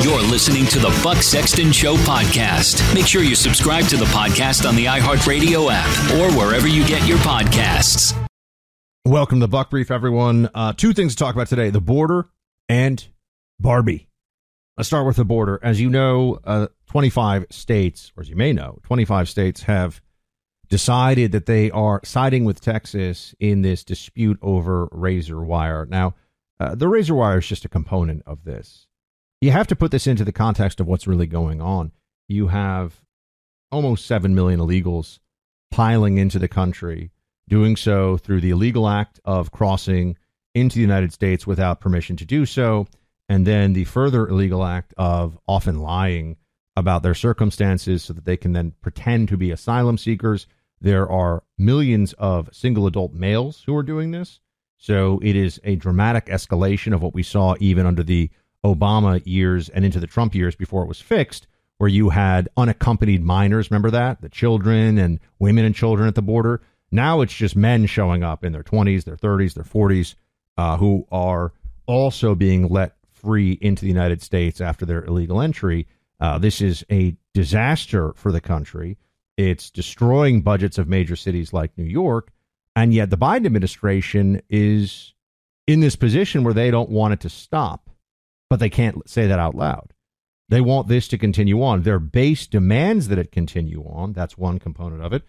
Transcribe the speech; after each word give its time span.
You're 0.00 0.22
listening 0.22 0.64
to 0.66 0.78
the 0.78 0.96
Buck 1.02 1.24
Sexton 1.24 1.72
Show 1.72 1.96
podcast. 1.96 2.94
Make 2.94 3.08
sure 3.08 3.24
you 3.24 3.34
subscribe 3.34 3.84
to 3.86 3.96
the 3.96 4.04
podcast 4.04 4.66
on 4.66 4.76
the 4.76 4.84
iHeartRadio 4.84 5.70
app 5.72 6.12
or 6.12 6.32
wherever 6.38 6.68
you 6.68 6.86
get 6.86 7.04
your 7.08 7.18
podcasts. 7.18 8.16
Welcome 9.04 9.40
to 9.40 9.48
Buck 9.48 9.70
Brief, 9.70 9.90
everyone. 9.90 10.50
Uh, 10.54 10.72
two 10.72 10.92
things 10.92 11.16
to 11.16 11.24
talk 11.24 11.34
about 11.34 11.48
today 11.48 11.70
the 11.70 11.80
border 11.80 12.28
and 12.68 13.04
Barbie. 13.58 14.08
Let's 14.76 14.86
start 14.86 15.04
with 15.04 15.16
the 15.16 15.24
border. 15.24 15.58
As 15.64 15.80
you 15.80 15.90
know, 15.90 16.38
uh, 16.44 16.68
25 16.86 17.46
states, 17.50 18.12
or 18.16 18.20
as 18.20 18.30
you 18.30 18.36
may 18.36 18.52
know, 18.52 18.78
25 18.84 19.28
states 19.28 19.64
have 19.64 20.00
decided 20.68 21.32
that 21.32 21.46
they 21.46 21.72
are 21.72 22.00
siding 22.04 22.44
with 22.44 22.60
Texas 22.60 23.34
in 23.40 23.62
this 23.62 23.82
dispute 23.82 24.38
over 24.42 24.88
razor 24.92 25.42
wire. 25.42 25.86
Now, 25.90 26.14
uh, 26.60 26.76
the 26.76 26.86
razor 26.86 27.16
wire 27.16 27.38
is 27.38 27.48
just 27.48 27.64
a 27.64 27.68
component 27.68 28.22
of 28.26 28.44
this 28.44 28.87
you 29.40 29.50
have 29.50 29.66
to 29.68 29.76
put 29.76 29.90
this 29.90 30.06
into 30.06 30.24
the 30.24 30.32
context 30.32 30.80
of 30.80 30.86
what's 30.86 31.06
really 31.06 31.26
going 31.26 31.60
on. 31.60 31.92
You 32.26 32.48
have 32.48 33.02
almost 33.70 34.06
7 34.06 34.34
million 34.34 34.60
illegals 34.60 35.18
piling 35.70 36.18
into 36.18 36.38
the 36.38 36.48
country, 36.48 37.10
doing 37.48 37.76
so 37.76 38.16
through 38.16 38.40
the 38.40 38.50
illegal 38.50 38.88
act 38.88 39.20
of 39.24 39.50
crossing 39.52 40.16
into 40.54 40.76
the 40.76 40.82
United 40.82 41.12
States 41.12 41.46
without 41.46 41.80
permission 41.80 42.16
to 42.16 42.24
do 42.24 42.46
so, 42.46 42.86
and 43.28 43.46
then 43.46 43.74
the 43.74 43.84
further 43.84 44.26
illegal 44.26 44.64
act 44.64 44.94
of 44.96 45.38
often 45.46 45.78
lying 45.80 46.36
about 46.76 47.02
their 47.02 47.14
circumstances 47.14 48.02
so 48.02 48.12
that 48.12 48.24
they 48.24 48.36
can 48.36 48.52
then 48.52 48.72
pretend 48.80 49.28
to 49.28 49.36
be 49.36 49.50
asylum 49.50 49.98
seekers. 49.98 50.46
There 50.80 51.10
are 51.10 51.42
millions 51.58 52.12
of 52.14 52.48
single 52.52 52.86
adult 52.86 53.12
males 53.12 53.64
who 53.66 53.76
are 53.76 53.82
doing 53.82 54.12
this. 54.12 54.40
So 54.78 55.18
it 55.22 55.34
is 55.34 55.60
a 55.64 55.74
dramatic 55.76 56.26
escalation 56.26 56.94
of 56.94 57.02
what 57.02 57.14
we 57.14 57.24
saw 57.24 57.56
even 57.58 57.84
under 57.84 58.04
the 58.04 58.30
Obama 58.64 59.22
years 59.24 59.68
and 59.68 59.84
into 59.84 60.00
the 60.00 60.06
Trump 60.06 60.34
years 60.34 60.56
before 60.56 60.82
it 60.82 60.88
was 60.88 61.00
fixed, 61.00 61.46
where 61.78 61.88
you 61.88 62.10
had 62.10 62.48
unaccompanied 62.56 63.22
minors. 63.22 63.70
Remember 63.70 63.90
that? 63.90 64.20
The 64.20 64.28
children 64.28 64.98
and 64.98 65.20
women 65.38 65.64
and 65.64 65.74
children 65.74 66.08
at 66.08 66.14
the 66.14 66.22
border. 66.22 66.60
Now 66.90 67.20
it's 67.20 67.34
just 67.34 67.54
men 67.56 67.86
showing 67.86 68.22
up 68.22 68.44
in 68.44 68.52
their 68.52 68.62
20s, 68.62 69.04
their 69.04 69.16
30s, 69.16 69.54
their 69.54 69.64
40s, 69.64 70.14
uh, 70.56 70.76
who 70.76 71.06
are 71.12 71.52
also 71.86 72.34
being 72.34 72.68
let 72.68 72.96
free 73.12 73.58
into 73.60 73.82
the 73.82 73.88
United 73.88 74.22
States 74.22 74.60
after 74.60 74.86
their 74.86 75.04
illegal 75.04 75.40
entry. 75.40 75.86
Uh, 76.20 76.38
this 76.38 76.60
is 76.60 76.84
a 76.90 77.16
disaster 77.34 78.12
for 78.16 78.32
the 78.32 78.40
country. 78.40 78.96
It's 79.36 79.70
destroying 79.70 80.42
budgets 80.42 80.78
of 80.78 80.88
major 80.88 81.14
cities 81.14 81.52
like 81.52 81.76
New 81.76 81.84
York. 81.84 82.32
And 82.74 82.92
yet 82.92 83.10
the 83.10 83.18
Biden 83.18 83.46
administration 83.46 84.40
is 84.48 85.14
in 85.66 85.80
this 85.80 85.96
position 85.96 86.42
where 86.42 86.54
they 86.54 86.70
don't 86.70 86.90
want 86.90 87.12
it 87.12 87.20
to 87.20 87.28
stop 87.28 87.87
but 88.50 88.60
they 88.60 88.70
can't 88.70 89.08
say 89.08 89.26
that 89.26 89.38
out 89.38 89.54
loud. 89.54 89.92
They 90.48 90.60
want 90.60 90.88
this 90.88 91.08
to 91.08 91.18
continue 91.18 91.62
on. 91.62 91.82
Their 91.82 91.98
base 91.98 92.46
demands 92.46 93.08
that 93.08 93.18
it 93.18 93.32
continue 93.32 93.82
on. 93.82 94.14
That's 94.14 94.38
one 94.38 94.58
component 94.58 95.02
of 95.02 95.12
it. 95.12 95.22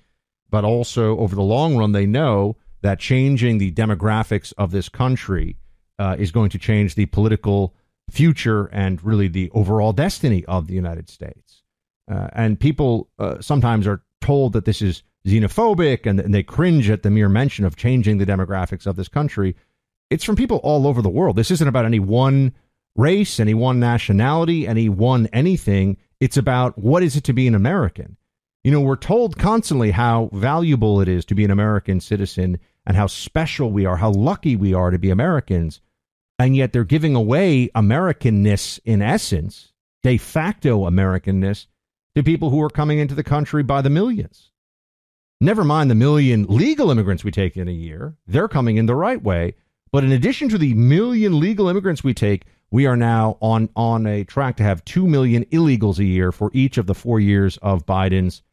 But 0.49 0.63
also, 0.63 1.17
over 1.19 1.35
the 1.35 1.41
long 1.41 1.75
run, 1.75 1.91
they 1.91 2.05
know 2.05 2.55
that 2.81 2.99
changing 2.99 3.57
the 3.57 3.71
demographics 3.71 4.53
of 4.57 4.71
this 4.71 4.87
country 4.87 5.57
uh, 5.99 6.15
is 6.17 6.31
going 6.31 6.49
to 6.51 6.57
change 6.57 6.95
the 6.95 7.05
political 7.07 7.75
future 8.09 8.65
and 8.67 9.03
really 9.03 9.27
the 9.27 9.51
overall 9.53 9.93
destiny 9.93 10.45
of 10.45 10.67
the 10.67 10.73
United 10.73 11.09
States. 11.09 11.63
Uh, 12.09 12.27
and 12.31 12.59
people 12.59 13.09
uh, 13.19 13.39
sometimes 13.41 13.85
are 13.85 14.01
told 14.21 14.53
that 14.53 14.65
this 14.65 14.81
is 14.81 15.03
xenophobic 15.27 16.05
and, 16.05 16.19
and 16.19 16.33
they 16.33 16.41
cringe 16.41 16.89
at 16.89 17.03
the 17.03 17.09
mere 17.09 17.29
mention 17.29 17.65
of 17.65 17.75
changing 17.75 18.17
the 18.17 18.25
demographics 18.25 18.87
of 18.87 18.95
this 18.95 19.07
country. 19.07 19.55
It's 20.09 20.23
from 20.23 20.35
people 20.35 20.57
all 20.63 20.87
over 20.87 21.01
the 21.01 21.09
world. 21.09 21.35
This 21.35 21.51
isn't 21.51 21.67
about 21.67 21.85
any 21.85 21.99
one 21.99 22.53
race, 22.99 23.39
any 23.39 23.53
one 23.53 23.79
nationality, 23.79 24.67
any 24.67 24.89
one 24.89 25.27
anything. 25.27 25.97
It's 26.19 26.37
about 26.37 26.77
what 26.77 27.01
is 27.01 27.15
it 27.15 27.23
to 27.25 27.33
be 27.33 27.47
an 27.47 27.55
American. 27.55 28.17
You 28.63 28.71
know, 28.71 28.81
we're 28.81 28.97
told 28.97 29.37
constantly 29.37 29.91
how 29.91 30.29
valuable 30.33 30.99
it 30.99 31.07
is 31.07 31.23
to 31.25 31.35
be 31.35 31.45
an 31.45 31.51
American 31.51 32.01
citizen 32.01 32.59
and 32.85 32.97
how 32.97 33.07
special 33.07 33.71
we 33.71 33.85
are, 33.85 33.97
how 33.97 34.11
lucky 34.11 34.55
we 34.55 34.73
are 34.73 34.91
to 34.91 34.99
be 34.99 35.09
Americans. 35.09 35.79
And 36.37 36.55
yet 36.55 36.73
they're 36.73 36.83
giving 36.83 37.15
away 37.15 37.69
Americanness 37.73 38.79
in 38.83 39.01
essence, 39.01 39.71
de 40.03 40.17
facto 40.17 40.89
Americanness, 40.89 41.67
to 42.15 42.23
people 42.23 42.49
who 42.49 42.61
are 42.61 42.69
coming 42.69 42.99
into 42.99 43.15
the 43.15 43.23
country 43.23 43.63
by 43.63 43.81
the 43.81 43.89
millions. 43.89 44.51
Never 45.39 45.63
mind 45.63 45.89
the 45.89 45.95
million 45.95 46.45
legal 46.49 46.91
immigrants 46.91 47.23
we 47.23 47.31
take 47.31 47.55
in 47.55 47.69
a 47.69 47.71
year. 47.71 48.15
They're 48.27 48.49
coming 48.49 48.75
in 48.75 48.87
the 48.87 48.95
right 48.95 49.21
way. 49.21 49.55
But 49.91 50.03
in 50.03 50.11
addition 50.11 50.49
to 50.49 50.57
the 50.57 50.73
million 50.73 51.39
legal 51.39 51.69
immigrants 51.69 52.03
we 52.03 52.13
take, 52.13 52.43
we 52.71 52.85
are 52.85 52.97
now 52.97 53.37
on 53.41 53.69
on 53.75 54.05
a 54.05 54.23
track 54.23 54.57
to 54.57 54.63
have 54.63 54.85
two 54.85 55.07
million 55.07 55.45
illegals 55.45 55.99
a 55.99 56.05
year 56.05 56.31
for 56.31 56.51
each 56.53 56.77
of 56.77 56.85
the 56.85 56.95
four 56.95 57.19
years 57.19 57.57
of 57.57 57.85
Biden's 57.85 58.43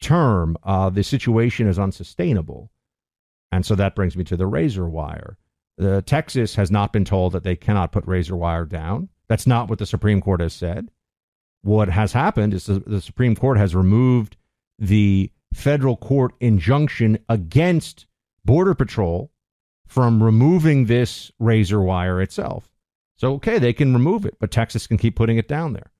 term. 0.00 0.56
Uh, 0.62 0.90
the 0.90 1.02
situation 1.02 1.66
is 1.66 1.78
unsustainable, 1.78 2.70
and 3.50 3.66
so 3.66 3.74
that 3.74 3.94
brings 3.94 4.16
me 4.16 4.24
to 4.24 4.36
the 4.36 4.46
razor 4.46 4.88
wire. 4.88 5.36
The 5.76 6.02
Texas 6.02 6.54
has 6.56 6.70
not 6.70 6.92
been 6.92 7.04
told 7.04 7.32
that 7.32 7.44
they 7.44 7.56
cannot 7.56 7.92
put 7.92 8.06
razor 8.06 8.36
wire 8.36 8.64
down. 8.64 9.08
That's 9.28 9.46
not 9.46 9.68
what 9.68 9.78
the 9.78 9.86
Supreme 9.86 10.20
Court 10.20 10.40
has 10.40 10.52
said. 10.52 10.90
What 11.62 11.88
has 11.88 12.12
happened 12.12 12.54
is 12.54 12.66
the, 12.66 12.80
the 12.80 13.00
Supreme 13.00 13.36
Court 13.36 13.58
has 13.58 13.74
removed 13.74 14.36
the 14.78 15.30
federal 15.52 15.96
court 15.96 16.34
injunction 16.40 17.18
against 17.28 18.06
Border 18.44 18.74
Patrol 18.74 19.30
from 19.86 20.22
removing 20.22 20.86
this 20.86 21.32
razor 21.38 21.80
wire 21.80 22.20
itself. 22.20 22.70
So, 23.18 23.34
okay, 23.34 23.58
they 23.58 23.72
can 23.72 23.92
remove 23.92 24.24
it, 24.24 24.36
but 24.38 24.50
Texas 24.50 24.86
can 24.86 24.96
keep 24.96 25.16
putting 25.16 25.38
it 25.38 25.48
down 25.48 25.72
there. 25.74 25.90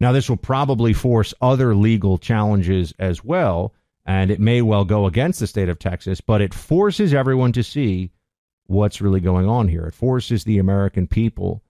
Now, 0.00 0.10
this 0.10 0.28
will 0.28 0.38
probably 0.38 0.92
force 0.92 1.32
other 1.40 1.76
legal 1.76 2.18
challenges 2.18 2.92
as 2.98 3.22
well, 3.22 3.74
and 4.04 4.30
it 4.30 4.40
may 4.40 4.62
well 4.62 4.84
go 4.84 5.06
against 5.06 5.38
the 5.38 5.46
state 5.46 5.68
of 5.68 5.78
Texas, 5.78 6.20
but 6.20 6.40
it 6.40 6.52
forces 6.52 7.14
everyone 7.14 7.52
to 7.52 7.62
see 7.62 8.10
what's 8.66 9.00
really 9.00 9.20
going 9.20 9.48
on 9.48 9.68
here. 9.68 9.84
It 9.84 9.94
forces 9.94 10.44
the 10.44 10.58
American 10.58 11.06
people 11.06 11.62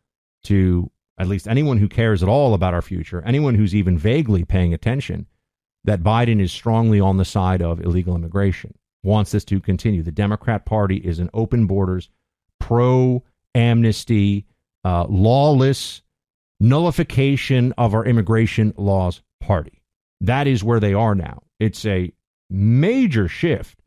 to, 0.44 0.90
at 1.18 1.28
least 1.28 1.48
anyone 1.48 1.78
who 1.78 1.88
cares 1.88 2.22
at 2.22 2.28
all 2.28 2.54
about 2.54 2.74
our 2.74 2.80
future, 2.80 3.22
anyone 3.26 3.56
who's 3.56 3.74
even 3.74 3.98
vaguely 3.98 4.44
paying 4.44 4.72
attention, 4.72 5.26
that 5.84 6.02
Biden 6.02 6.40
is 6.40 6.52
strongly 6.52 7.00
on 7.00 7.16
the 7.16 7.24
side 7.24 7.60
of 7.60 7.80
illegal 7.80 8.14
immigration, 8.14 8.72
wants 9.02 9.32
this 9.32 9.44
to 9.46 9.60
continue. 9.60 10.02
The 10.02 10.12
Democrat 10.12 10.64
Party 10.64 10.96
is 10.96 11.18
an 11.18 11.28
open 11.34 11.66
borders, 11.66 12.08
pro 12.60 13.24
amnesty, 13.54 14.46
uh, 14.84 15.06
lawless 15.08 16.02
nullification 16.60 17.72
of 17.76 17.94
our 17.94 18.04
immigration 18.04 18.72
laws 18.76 19.20
party. 19.40 19.82
That 20.20 20.46
is 20.46 20.62
where 20.62 20.80
they 20.80 20.94
are 20.94 21.14
now. 21.14 21.42
It's 21.58 21.84
a 21.84 22.12
major 22.48 23.28
shift 23.28 23.80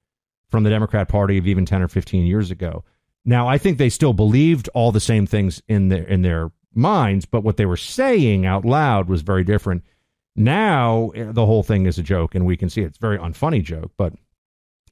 from 0.49 0.63
the 0.63 0.69
Democrat 0.69 1.07
Party 1.07 1.37
of 1.37 1.47
even 1.47 1.65
10 1.65 1.81
or 1.81 1.87
15 1.87 2.25
years 2.25 2.51
ago. 2.51 2.83
Now, 3.23 3.47
I 3.47 3.57
think 3.57 3.77
they 3.77 3.89
still 3.89 4.13
believed 4.13 4.69
all 4.73 4.91
the 4.91 4.99
same 4.99 5.25
things 5.25 5.61
in 5.67 5.89
their 5.89 6.03
in 6.03 6.21
their 6.21 6.51
minds, 6.73 7.25
but 7.25 7.43
what 7.43 7.57
they 7.57 7.65
were 7.65 7.77
saying 7.77 8.45
out 8.45 8.65
loud 8.65 9.07
was 9.07 9.21
very 9.21 9.43
different. 9.43 9.83
Now, 10.35 11.11
eh, 11.15 11.31
the 11.31 11.45
whole 11.45 11.63
thing 11.63 11.85
is 11.85 11.97
a 11.97 12.03
joke, 12.03 12.35
and 12.35 12.45
we 12.45 12.57
can 12.57 12.69
see 12.69 12.81
it. 12.81 12.87
it's 12.87 12.97
a 12.97 13.01
very 13.01 13.17
unfunny 13.17 13.63
joke, 13.63 13.91
but 13.97 14.13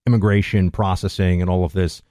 immigration 0.08 0.72
processing 0.72 1.42
and 1.42 1.50
all 1.50 1.64
of 1.64 1.74
this, 1.74 2.02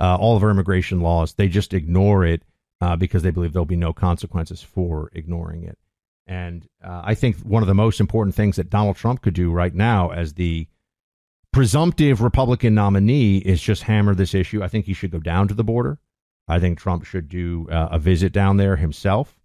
uh, 0.00 0.16
all 0.16 0.36
of 0.36 0.42
our 0.42 0.50
immigration 0.50 1.00
laws, 1.00 1.34
they 1.34 1.48
just 1.48 1.74
ignore 1.74 2.24
it 2.24 2.42
uh, 2.82 2.96
because 2.96 3.22
they 3.22 3.30
believe 3.30 3.52
there'll 3.52 3.64
be 3.64 3.76
no 3.76 3.92
consequences 3.92 4.60
for 4.60 5.08
ignoring 5.14 5.62
it. 5.62 5.78
And 6.26 6.66
uh, 6.84 7.02
I 7.04 7.14
think 7.14 7.36
one 7.38 7.62
of 7.62 7.68
the 7.68 7.74
most 7.74 8.00
important 8.00 8.34
things 8.34 8.56
that 8.56 8.70
Donald 8.70 8.96
Trump 8.96 9.22
could 9.22 9.34
do 9.34 9.52
right 9.52 9.72
now, 9.72 10.10
as 10.10 10.34
the 10.34 10.66
presumptive 11.52 12.20
Republican 12.20 12.74
nominee, 12.74 13.38
is 13.38 13.62
just 13.62 13.84
hammer 13.84 14.16
this 14.16 14.34
issue. 14.34 14.64
I 14.64 14.68
think 14.68 14.86
he 14.86 14.94
should 14.94 15.12
go 15.12 15.20
down 15.20 15.46
to 15.46 15.54
the 15.54 15.62
border. 15.62 16.00
I 16.48 16.58
think 16.58 16.76
Trump 16.76 17.04
should 17.04 17.28
do 17.28 17.68
uh, 17.70 17.90
a 17.92 18.00
visit 18.00 18.32
down 18.32 18.56
there 18.56 18.74
himself. 18.74 19.38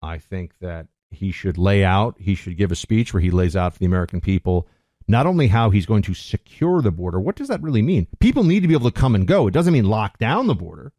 I 0.00 0.18
think 0.18 0.52
that 0.60 0.86
he 1.10 1.32
should 1.32 1.58
lay 1.58 1.84
out, 1.84 2.14
he 2.20 2.36
should 2.36 2.56
give 2.56 2.70
a 2.70 2.76
speech 2.76 3.12
where 3.12 3.20
he 3.20 3.32
lays 3.32 3.56
out 3.56 3.72
for 3.72 3.80
the 3.80 3.86
American 3.86 4.20
people 4.20 4.68
not 5.08 5.26
only 5.26 5.48
how 5.48 5.70
he's 5.70 5.86
going 5.86 6.02
to 6.02 6.14
secure 6.14 6.82
the 6.82 6.90
border. 6.90 7.18
What 7.18 7.36
does 7.36 7.48
that 7.48 7.62
really 7.62 7.82
mean? 7.82 8.06
People 8.20 8.42
need 8.42 8.60
to 8.60 8.68
be 8.68 8.74
able 8.74 8.90
to 8.90 9.00
come 9.00 9.14
and 9.14 9.26
go. 9.26 9.46
It 9.46 9.54
doesn't 9.54 9.72
mean 9.72 9.84
lock 9.86 10.18
down 10.18 10.46
the 10.46 10.54
border 10.54 10.92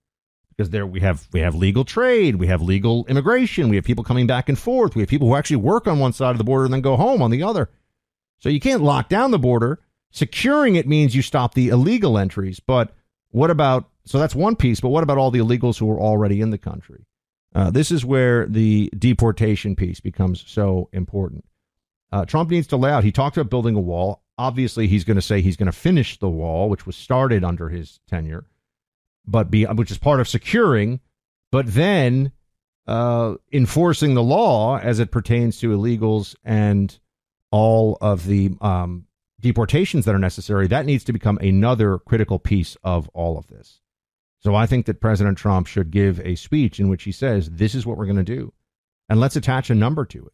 because 0.57 0.71
there 0.71 0.85
we 0.85 0.99
have 1.01 1.27
we 1.31 1.39
have 1.41 1.55
legal 1.55 1.85
trade, 1.85 2.35
we 2.35 2.47
have 2.47 2.61
legal 2.61 3.05
immigration, 3.07 3.69
we 3.69 3.75
have 3.75 3.85
people 3.85 4.03
coming 4.03 4.25
back 4.25 4.49
and 4.49 4.57
forth, 4.57 4.95
we 4.95 5.01
have 5.01 5.09
people 5.09 5.27
who 5.27 5.35
actually 5.35 5.57
work 5.57 5.87
on 5.87 5.99
one 5.99 6.13
side 6.13 6.31
of 6.31 6.37
the 6.37 6.43
border 6.43 6.65
and 6.65 6.73
then 6.73 6.81
go 6.81 6.95
home 6.97 7.21
on 7.21 7.31
the 7.31 7.43
other. 7.43 7.69
So 8.39 8.49
you 8.49 8.59
can't 8.59 8.81
lock 8.81 9.09
down 9.09 9.31
the 9.31 9.39
border. 9.39 9.79
Securing 10.11 10.75
it 10.75 10.87
means 10.87 11.15
you 11.15 11.21
stop 11.21 11.53
the 11.53 11.67
illegal 11.69 12.17
entries, 12.17 12.59
but 12.59 12.95
what 13.29 13.51
about 13.51 13.89
so 14.05 14.17
that's 14.17 14.33
one 14.33 14.55
piece, 14.55 14.79
but 14.79 14.89
what 14.89 15.03
about 15.03 15.17
all 15.17 15.31
the 15.31 15.39
illegals 15.39 15.77
who 15.77 15.91
are 15.91 15.99
already 15.99 16.41
in 16.41 16.49
the 16.49 16.57
country? 16.57 17.05
Uh, 17.53 17.69
this 17.69 17.91
is 17.91 18.05
where 18.05 18.45
the 18.47 18.89
deportation 18.97 19.75
piece 19.75 19.99
becomes 19.99 20.43
so 20.47 20.89
important. 20.93 21.45
Uh, 22.11 22.25
Trump 22.25 22.49
needs 22.49 22.67
to 22.67 22.77
lay 22.77 22.89
out. 22.89 23.03
He 23.03 23.11
talked 23.11 23.35
about 23.35 23.49
building 23.49 23.75
a 23.75 23.81
wall. 23.81 24.23
Obviously, 24.37 24.87
he's 24.87 25.03
going 25.03 25.15
to 25.15 25.21
say 25.21 25.41
he's 25.41 25.57
going 25.57 25.67
to 25.67 25.77
finish 25.77 26.19
the 26.19 26.29
wall, 26.29 26.69
which 26.69 26.85
was 26.85 26.95
started 26.95 27.43
under 27.43 27.69
his 27.69 27.99
tenure, 28.07 28.45
but 29.27 29.51
be 29.51 29.65
which 29.65 29.91
is 29.91 29.97
part 29.97 30.19
of 30.19 30.27
securing, 30.27 30.99
but 31.51 31.65
then 31.67 32.31
uh, 32.87 33.35
enforcing 33.51 34.13
the 34.13 34.23
law 34.23 34.77
as 34.77 34.99
it 34.99 35.11
pertains 35.11 35.59
to 35.59 35.69
illegals 35.69 36.35
and 36.43 36.99
all 37.51 37.97
of 38.01 38.25
the 38.25 38.51
um, 38.61 39.05
deportations 39.39 40.05
that 40.05 40.15
are 40.15 40.19
necessary. 40.19 40.67
That 40.67 40.85
needs 40.85 41.03
to 41.05 41.13
become 41.13 41.37
another 41.39 41.97
critical 41.97 42.39
piece 42.39 42.77
of 42.83 43.09
all 43.09 43.37
of 43.37 43.47
this. 43.47 43.81
So 44.39 44.55
I 44.55 44.65
think 44.65 44.85
that 44.85 45.01
President 45.01 45.37
Trump 45.37 45.67
should 45.67 45.91
give 45.91 46.19
a 46.21 46.35
speech 46.35 46.79
in 46.79 46.89
which 46.89 47.03
he 47.03 47.11
says, 47.11 47.49
this 47.49 47.75
is 47.75 47.85
what 47.85 47.97
we're 47.97 48.05
going 48.05 48.17
to 48.17 48.23
do. 48.23 48.53
And 49.09 49.19
let's 49.19 49.35
attach 49.35 49.69
a 49.69 49.75
number 49.75 50.05
to 50.05 50.25
it. 50.25 50.33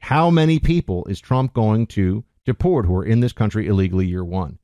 How 0.00 0.30
many 0.30 0.58
people 0.58 1.04
is 1.06 1.20
Trump 1.20 1.54
going 1.54 1.86
to 1.88 2.24
deport 2.44 2.86
who 2.86 2.96
are 2.96 3.04
in 3.04 3.20
this 3.20 3.32
country 3.32 3.66
illegally 3.66 4.06
year 4.06 4.24
one? 4.24 4.58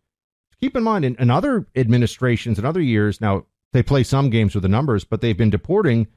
Keep 0.61 0.77
in 0.77 0.83
mind, 0.83 1.05
in, 1.05 1.15
in 1.17 1.31
other 1.31 1.67
administrations 1.77 2.59
and 2.59 2.67
other 2.67 2.81
years, 2.81 3.21
now 3.21 3.47
they 3.73 3.83
play 3.83 4.03
some 4.03 4.31
games 4.31 4.55
with 4.55 4.63
the 4.63 4.69
numbers, 4.69 5.05
but 5.05 5.21
they've 5.21 5.37
been 5.37 5.51
deporting 5.51 6.09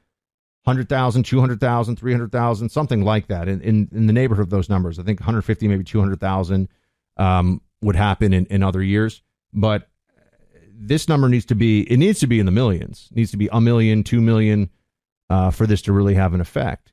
100,000, 0.64 1.24
200,000, 1.24 1.96
300,000, 1.96 2.68
something 2.68 3.02
like 3.02 3.26
that 3.28 3.48
in, 3.48 3.60
in, 3.60 3.88
in 3.92 4.06
the 4.06 4.12
neighborhood 4.12 4.44
of 4.44 4.50
those 4.50 4.68
numbers. 4.68 4.98
I 4.98 5.02
think 5.02 5.20
150, 5.20 5.68
maybe 5.68 5.84
200,000 5.84 6.68
um, 7.16 7.60
would 7.82 7.96
happen 7.96 8.32
in, 8.32 8.46
in 8.46 8.62
other 8.62 8.82
years. 8.82 9.22
But 9.52 9.88
this 10.72 11.08
number 11.08 11.28
needs 11.28 11.44
to 11.46 11.54
be 11.54 11.82
it 11.82 11.98
needs 11.98 12.20
to 12.20 12.26
be 12.26 12.40
in 12.40 12.46
the 12.46 12.52
millions. 12.52 13.08
It 13.10 13.16
needs 13.16 13.30
to 13.32 13.36
be 13.36 13.48
a 13.52 13.60
million, 13.60 14.02
two 14.02 14.20
million 14.20 14.70
uh, 15.30 15.50
for 15.50 15.66
this 15.66 15.82
to 15.82 15.92
really 15.92 16.14
have 16.14 16.34
an 16.34 16.40
effect. 16.40 16.92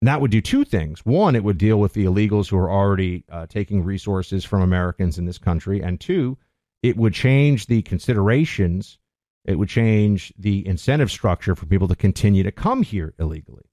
And 0.00 0.08
that 0.08 0.20
would 0.20 0.30
do 0.30 0.40
two 0.40 0.64
things. 0.64 1.04
One, 1.04 1.36
it 1.36 1.44
would 1.44 1.58
deal 1.58 1.78
with 1.78 1.92
the 1.92 2.04
illegals 2.04 2.48
who 2.48 2.56
are 2.56 2.70
already 2.70 3.24
uh, 3.30 3.46
taking 3.46 3.84
resources 3.84 4.44
from 4.44 4.62
Americans 4.62 5.18
in 5.18 5.26
this 5.26 5.38
country, 5.38 5.82
and 5.82 6.00
two, 6.00 6.38
it 6.82 6.96
would 6.96 7.14
change 7.14 7.66
the 7.66 7.82
considerations. 7.82 8.98
It 9.44 9.58
would 9.58 9.68
change 9.68 10.32
the 10.38 10.66
incentive 10.66 11.10
structure 11.10 11.54
for 11.54 11.66
people 11.66 11.88
to 11.88 11.96
continue 11.96 12.42
to 12.42 12.52
come 12.52 12.82
here 12.82 13.14
illegally. 13.18 13.64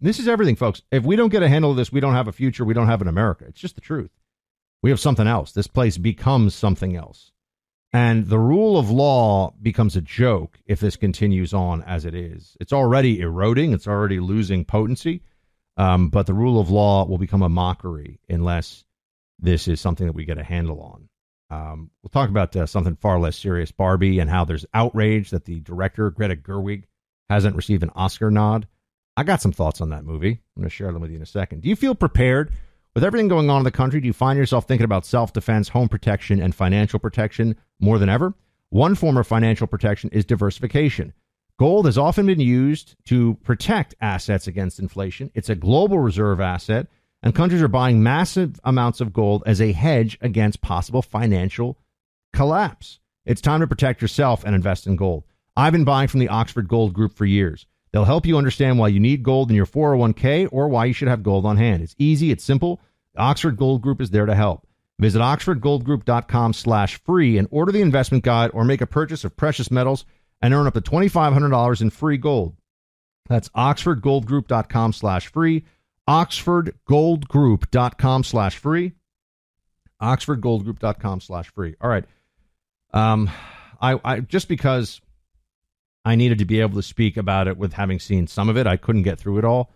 This 0.00 0.20
is 0.20 0.28
everything, 0.28 0.56
folks. 0.56 0.82
If 0.92 1.04
we 1.04 1.16
don't 1.16 1.30
get 1.30 1.42
a 1.42 1.48
handle 1.48 1.72
of 1.72 1.76
this, 1.76 1.90
we 1.90 2.00
don't 2.00 2.14
have 2.14 2.28
a 2.28 2.32
future. 2.32 2.64
We 2.64 2.74
don't 2.74 2.86
have 2.86 3.02
an 3.02 3.08
America. 3.08 3.46
It's 3.48 3.60
just 3.60 3.74
the 3.74 3.80
truth. 3.80 4.10
We 4.80 4.90
have 4.90 5.00
something 5.00 5.26
else. 5.26 5.52
This 5.52 5.66
place 5.66 5.98
becomes 5.98 6.54
something 6.54 6.94
else. 6.94 7.32
And 7.92 8.28
the 8.28 8.38
rule 8.38 8.78
of 8.78 8.90
law 8.90 9.54
becomes 9.60 9.96
a 9.96 10.02
joke 10.02 10.58
if 10.66 10.78
this 10.78 10.96
continues 10.96 11.54
on 11.54 11.82
as 11.82 12.04
it 12.04 12.14
is. 12.14 12.56
It's 12.60 12.72
already 12.72 13.20
eroding, 13.20 13.72
it's 13.72 13.88
already 13.88 14.20
losing 14.20 14.64
potency. 14.64 15.22
Um, 15.76 16.10
but 16.10 16.26
the 16.26 16.34
rule 16.34 16.60
of 16.60 16.70
law 16.70 17.06
will 17.06 17.18
become 17.18 17.42
a 17.42 17.48
mockery 17.48 18.20
unless 18.28 18.84
this 19.38 19.68
is 19.68 19.80
something 19.80 20.06
that 20.06 20.12
we 20.12 20.24
get 20.24 20.38
a 20.38 20.44
handle 20.44 20.80
on. 20.80 21.07
Um, 21.50 21.90
we'll 22.02 22.10
talk 22.10 22.28
about 22.28 22.54
uh, 22.54 22.66
something 22.66 22.96
far 22.96 23.18
less 23.18 23.36
serious 23.36 23.70
Barbie 23.72 24.18
and 24.18 24.28
how 24.28 24.44
there's 24.44 24.66
outrage 24.74 25.30
that 25.30 25.44
the 25.44 25.60
director, 25.60 26.10
Greta 26.10 26.36
Gerwig, 26.36 26.84
hasn't 27.30 27.56
received 27.56 27.82
an 27.82 27.90
Oscar 27.94 28.30
nod. 28.30 28.66
I 29.16 29.24
got 29.24 29.40
some 29.40 29.52
thoughts 29.52 29.80
on 29.80 29.90
that 29.90 30.04
movie. 30.04 30.30
I'm 30.56 30.62
going 30.62 30.68
to 30.68 30.74
share 30.74 30.92
them 30.92 31.02
with 31.02 31.10
you 31.10 31.16
in 31.16 31.22
a 31.22 31.26
second. 31.26 31.62
Do 31.62 31.68
you 31.68 31.76
feel 31.76 31.94
prepared 31.94 32.52
with 32.94 33.04
everything 33.04 33.28
going 33.28 33.48
on 33.48 33.58
in 33.58 33.64
the 33.64 33.70
country, 33.70 34.00
do 34.00 34.08
you 34.08 34.12
find 34.12 34.36
yourself 34.36 34.66
thinking 34.66 34.84
about 34.84 35.06
self 35.06 35.32
defense, 35.32 35.68
home 35.68 35.88
protection, 35.88 36.40
and 36.40 36.54
financial 36.54 36.98
protection 36.98 37.54
more 37.78 37.98
than 37.98 38.08
ever? 38.08 38.34
One 38.70 38.94
form 38.94 39.16
of 39.16 39.26
financial 39.26 39.66
protection 39.66 40.10
is 40.10 40.24
diversification. 40.24 41.12
Gold 41.58 41.86
has 41.86 41.96
often 41.96 42.26
been 42.26 42.40
used 42.40 42.96
to 43.06 43.34
protect 43.44 43.94
assets 44.00 44.46
against 44.46 44.80
inflation. 44.80 45.30
It's 45.34 45.48
a 45.48 45.54
global 45.54 45.98
reserve 45.98 46.40
asset, 46.40 46.88
and 47.22 47.34
countries 47.34 47.62
are 47.62 47.68
buying 47.68 48.02
massive 48.02 48.60
amounts 48.64 49.00
of 49.00 49.12
gold 49.12 49.42
as 49.46 49.60
a 49.60 49.72
hedge 49.72 50.18
against 50.20 50.60
possible 50.60 51.02
financial 51.02 51.78
collapse. 52.32 53.00
It's 53.24 53.40
time 53.40 53.60
to 53.60 53.66
protect 53.66 54.00
yourself 54.02 54.44
and 54.44 54.54
invest 54.54 54.86
in 54.86 54.96
gold. 54.96 55.24
I've 55.56 55.72
been 55.72 55.84
buying 55.84 56.08
from 56.08 56.20
the 56.20 56.28
Oxford 56.28 56.68
Gold 56.68 56.94
Group 56.94 57.14
for 57.14 57.26
years. 57.26 57.66
They'll 57.92 58.04
help 58.04 58.26
you 58.26 58.38
understand 58.38 58.78
why 58.78 58.88
you 58.88 59.00
need 59.00 59.22
gold 59.22 59.50
in 59.50 59.56
your 59.56 59.66
401k 59.66 60.48
or 60.52 60.68
why 60.68 60.84
you 60.84 60.92
should 60.92 61.08
have 61.08 61.22
gold 61.22 61.44
on 61.44 61.56
hand. 61.56 61.82
It's 61.82 61.96
easy, 61.98 62.30
it's 62.30 62.44
simple, 62.44 62.80
The 63.14 63.20
Oxford 63.20 63.56
Gold 63.56 63.82
Group 63.82 64.00
is 64.00 64.10
there 64.10 64.26
to 64.26 64.34
help. 64.34 64.66
Visit 64.98 65.20
oxfordgoldgroup.com 65.20 66.52
slash 66.52 67.00
free 67.02 67.38
and 67.38 67.48
order 67.50 67.72
the 67.72 67.82
investment 67.82 68.24
guide 68.24 68.50
or 68.52 68.64
make 68.64 68.80
a 68.80 68.86
purchase 68.86 69.24
of 69.24 69.36
precious 69.36 69.70
metals 69.70 70.04
and 70.42 70.52
earn 70.52 70.66
up 70.66 70.74
to 70.74 70.80
$2,500 70.80 71.80
in 71.80 71.90
free 71.90 72.16
gold. 72.16 72.56
That's 73.28 73.48
oxfordgoldgroup.com 73.50 74.92
slash 74.92 75.28
free. 75.28 75.64
oxfordgoldgroup.com 76.08 78.24
slash 78.24 78.56
free. 78.56 78.92
oxfordgoldgroup.com 80.00 81.20
slash 81.20 81.52
free. 81.52 81.74
All 81.80 81.90
right. 81.90 82.04
Um, 82.92 83.30
I, 83.80 84.00
I 84.04 84.20
just 84.20 84.48
because 84.48 85.00
I 86.04 86.16
needed 86.16 86.38
to 86.38 86.44
be 86.44 86.60
able 86.60 86.76
to 86.76 86.82
speak 86.82 87.16
about 87.16 87.48
it 87.48 87.58
with 87.58 87.74
having 87.74 87.98
seen 87.98 88.26
some 88.26 88.48
of 88.48 88.56
it. 88.56 88.66
I 88.66 88.76
couldn't 88.76 89.02
get 89.02 89.20
through 89.20 89.38
it 89.38 89.44
all. 89.44 89.70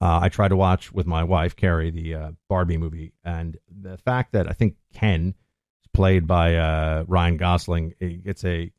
Uh, 0.00 0.20
I 0.22 0.28
tried 0.28 0.48
to 0.48 0.56
watch 0.56 0.92
with 0.92 1.06
my 1.06 1.24
wife 1.24 1.56
Carrie 1.56 1.90
the 1.90 2.14
uh, 2.14 2.30
Barbie 2.48 2.76
movie, 2.76 3.12
and 3.24 3.56
the 3.68 3.98
fact 3.98 4.32
that 4.32 4.48
I 4.48 4.52
think 4.52 4.76
Ken 4.94 5.34
is 5.82 5.88
played 5.92 6.26
by 6.26 6.56
uh, 6.56 7.04
Ryan 7.08 7.36
Gosling 7.36 7.94
gets 8.24 8.44
a 8.44 8.72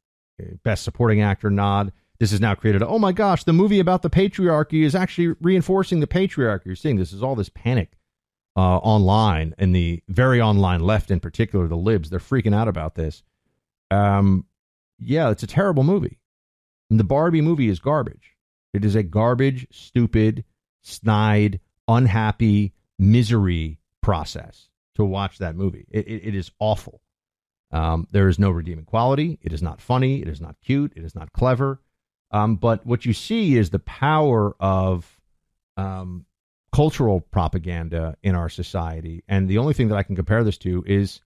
Best 0.64 0.84
Supporting 0.84 1.22
Actor 1.22 1.50
nod. 1.50 1.92
This 2.20 2.32
has 2.32 2.42
now 2.42 2.54
created. 2.54 2.84
Oh 2.84 3.00
my 3.00 3.14
gosh, 3.14 3.46
the 3.46 3.54
movie 3.54 3.80
about 3.80 4.02
the 4.02 4.10
patriarchy 4.10 4.84
is 4.84 4.94
actually 4.94 5.36
reinforcing 5.40 6.02
the 6.02 6.08
patriarchy. 6.08 6.66
You're 6.66 6.76
seeing 6.76 6.98
this 6.98 7.14
is 7.14 7.24
all 7.24 7.36
this 7.36 7.50
panic 7.50 7.94
uh, 8.58 8.78
online 8.78 9.56
and 9.58 9.74
the 9.74 10.04
very 10.10 10.42
online 10.42 10.82
left 10.82 11.12
in 11.12 11.22
particular, 11.22 11.68
the 11.68 11.78
libs. 11.78 12.10
They're 12.10 12.20
freaking 12.20 12.54
out 12.54 12.68
about 12.68 12.96
this. 12.96 13.24
Um, 13.90 14.46
yeah, 15.00 15.30
it's 15.30 15.44
a 15.44 15.48
terrible 15.48 15.84
movie. 15.84 16.20
And 16.90 17.00
the 17.00 17.06
Barbie 17.06 17.42
movie 17.42 17.70
is 17.70 17.80
garbage. 17.80 18.36
It 18.74 18.84
is 18.84 18.96
a 18.96 19.04
garbage, 19.04 19.68
stupid, 19.72 20.44
snide, 20.82 21.62
unhappy 21.88 22.74
misery 22.98 23.80
process 24.02 24.68
to 24.96 25.06
watch 25.06 25.38
that 25.38 25.56
movie. 25.56 25.88
It, 25.90 26.08
it, 26.08 26.28
it 26.28 26.36
is 26.36 26.52
awful. 26.60 27.02
Um, 27.72 28.08
there 28.12 28.28
is 28.28 28.40
no 28.40 28.50
redeeming 28.50 28.86
quality. 28.86 29.40
It 29.42 29.54
is 29.54 29.62
not 29.62 29.80
funny. 29.80 30.22
It 30.22 30.28
is 30.28 30.42
not 30.42 30.56
cute. 30.64 30.92
It 30.96 31.04
is 31.04 31.16
not 31.16 31.32
clever. 31.32 31.80
Um, 32.32 32.56
but 32.56 32.86
what 32.86 33.06
you 33.06 33.14
see 33.14 33.58
is 33.58 33.70
the 33.70 33.80
power 33.80 34.56
of 34.60 35.20
um, 35.78 36.26
cultural 36.72 37.22
propaganda 37.22 38.16
in 38.22 38.36
our 38.36 38.50
society. 38.50 39.24
And 39.28 39.48
the 39.50 39.58
only 39.58 39.74
thing 39.74 39.88
that 39.90 39.98
I 39.98 40.04
can 40.04 40.16
compare 40.16 40.44
this 40.44 40.58
to 40.60 40.84
is 40.86 41.22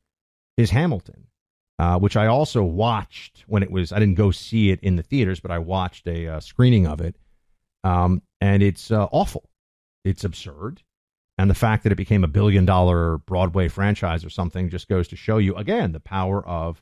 is 0.56 0.70
Hamilton, 0.70 1.26
uh, 1.80 1.98
which 1.98 2.16
I 2.16 2.28
also 2.28 2.64
watched 2.64 3.44
when 3.48 3.64
it 3.64 3.72
was. 3.72 3.92
I 3.92 4.00
didn't 4.00 4.16
go 4.16 4.32
see 4.32 4.70
it 4.70 4.80
in 4.82 4.96
the 4.96 5.04
theaters, 5.04 5.40
but 5.40 5.52
I 5.52 5.60
watched 5.60 6.08
a 6.08 6.28
uh, 6.28 6.40
screening 6.40 6.86
of 6.86 7.02
it, 7.02 7.16
um, 7.84 8.22
and 8.40 8.62
it's 8.62 8.92
uh, 8.92 9.08
awful. 9.12 9.50
It's 10.06 10.24
absurd, 10.24 10.82
and 11.38 11.50
the 11.50 11.56
fact 11.56 11.84
that 11.84 11.92
it 11.92 11.96
became 11.96 12.24
a 12.24 12.28
billion 12.28 12.66
dollar 12.66 13.18
Broadway 13.18 13.68
franchise 13.68 14.24
or 14.24 14.30
something 14.30 14.70
just 14.70 14.88
goes 14.88 15.08
to 15.10 15.16
show 15.16 15.40
you 15.40 15.56
again 15.56 15.92
the 15.92 16.00
power 16.00 16.48
of 16.48 16.82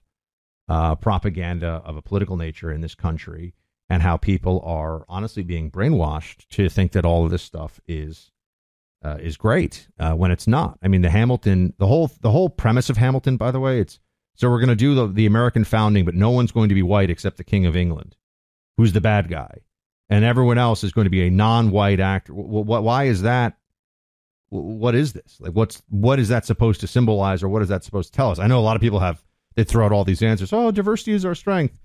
uh, 0.67 0.95
propaganda 0.95 1.81
of 1.85 1.95
a 1.97 2.01
political 2.01 2.35
nature 2.35 2.71
in 2.71 2.81
this 2.81 2.95
country 2.95 3.53
and 3.91 4.01
how 4.01 4.15
people 4.15 4.61
are 4.63 5.03
honestly 5.09 5.43
being 5.43 5.69
brainwashed 5.69 6.47
to 6.47 6.69
think 6.69 6.93
that 6.93 7.03
all 7.03 7.25
of 7.25 7.29
this 7.29 7.43
stuff 7.43 7.81
is 7.89 8.31
uh, 9.03 9.17
is 9.19 9.35
great 9.35 9.89
uh, 9.99 10.13
when 10.13 10.31
it's 10.31 10.47
not. 10.47 10.79
I 10.81 10.87
mean, 10.87 11.01
the 11.01 11.09
Hamilton, 11.09 11.73
the 11.77 11.87
whole 11.87 12.09
the 12.21 12.31
whole 12.31 12.47
premise 12.47 12.89
of 12.89 12.95
Hamilton, 12.95 13.35
by 13.35 13.51
the 13.51 13.59
way, 13.59 13.81
it's 13.81 13.99
so 14.35 14.49
we're 14.49 14.59
going 14.59 14.69
to 14.69 14.75
do 14.77 14.95
the, 14.95 15.07
the 15.07 15.25
American 15.25 15.65
founding, 15.65 16.05
but 16.05 16.15
no 16.15 16.29
one's 16.29 16.53
going 16.53 16.69
to 16.69 16.75
be 16.75 16.81
white 16.81 17.09
except 17.09 17.35
the 17.35 17.43
King 17.43 17.65
of 17.65 17.75
England, 17.75 18.15
who's 18.77 18.93
the 18.93 19.01
bad 19.01 19.29
guy, 19.29 19.57
and 20.09 20.23
everyone 20.23 20.57
else 20.57 20.85
is 20.85 20.93
going 20.93 21.05
to 21.05 21.11
be 21.11 21.27
a 21.27 21.29
non-white 21.29 21.99
actor. 21.99 22.31
W- 22.31 22.63
w- 22.63 22.81
why 22.81 23.03
is 23.05 23.23
that? 23.23 23.57
What 24.51 24.95
is 24.95 25.11
this? 25.11 25.35
Like, 25.41 25.51
what's 25.51 25.83
what 25.89 26.17
is 26.17 26.29
that 26.29 26.45
supposed 26.45 26.79
to 26.79 26.87
symbolize, 26.87 27.43
or 27.43 27.49
what 27.49 27.61
is 27.61 27.67
that 27.67 27.83
supposed 27.83 28.13
to 28.13 28.15
tell 28.15 28.31
us? 28.31 28.39
I 28.39 28.47
know 28.47 28.59
a 28.59 28.61
lot 28.61 28.77
of 28.77 28.81
people 28.81 28.99
have 28.99 29.21
they 29.55 29.65
throw 29.65 29.83
out 29.83 29.91
all 29.91 30.05
these 30.05 30.23
answers. 30.23 30.53
Oh, 30.53 30.71
diversity 30.71 31.11
is 31.11 31.25
our 31.25 31.35
strength. 31.35 31.77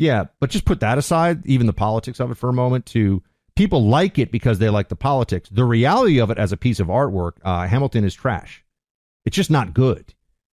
Yeah, 0.00 0.24
but 0.40 0.48
just 0.48 0.64
put 0.64 0.80
that 0.80 0.96
aside, 0.96 1.44
even 1.46 1.66
the 1.66 1.74
politics 1.74 2.20
of 2.20 2.30
it 2.30 2.36
for 2.36 2.48
a 2.48 2.54
moment. 2.54 2.86
To 2.86 3.22
people 3.54 3.86
like 3.86 4.18
it 4.18 4.32
because 4.32 4.58
they 4.58 4.70
like 4.70 4.88
the 4.88 4.96
politics. 4.96 5.50
The 5.50 5.66
reality 5.66 6.18
of 6.18 6.30
it 6.30 6.38
as 6.38 6.52
a 6.52 6.56
piece 6.56 6.80
of 6.80 6.86
artwork, 6.86 7.32
uh, 7.44 7.66
Hamilton 7.66 8.04
is 8.04 8.14
trash. 8.14 8.64
It's 9.26 9.36
just 9.36 9.50
not 9.50 9.74
good. 9.74 10.14